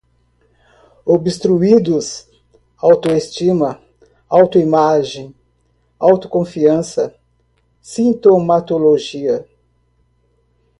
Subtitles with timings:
[1.05, 2.25] obstruídos,
[2.81, 3.79] autoestima,
[4.27, 5.31] autoimagem,
[5.99, 7.13] autoconfiança,
[7.79, 9.47] sintomatologia